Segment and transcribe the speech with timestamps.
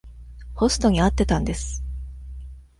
[0.55, 1.83] ホストに会ってたんです。